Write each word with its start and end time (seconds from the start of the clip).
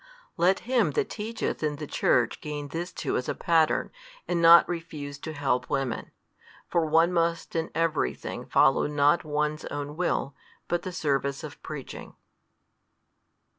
Let 0.35 0.61
him 0.61 0.93
that 0.93 1.11
teacheth 1.11 1.61
in 1.61 1.75
the 1.75 1.85
Church 1.85 2.41
gain 2.41 2.69
this 2.69 2.91
too 2.91 3.17
as 3.17 3.29
a 3.29 3.35
pattern, 3.35 3.91
and 4.27 4.41
not 4.41 4.67
refuse 4.67 5.19
to 5.19 5.31
help 5.33 5.69
women. 5.69 6.09
For 6.67 6.87
one 6.87 7.13
must 7.13 7.55
in 7.55 7.69
every 7.75 8.15
thing 8.15 8.47
follow 8.47 8.87
not 8.87 9.23
one's 9.23 9.63
own 9.65 9.95
will, 9.95 10.33
but 10.67 10.81
the 10.81 10.91
service 10.91 11.43
of 11.43 11.61
preaching. 11.61 12.15